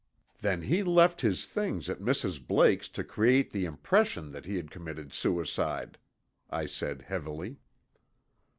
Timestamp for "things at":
1.45-1.99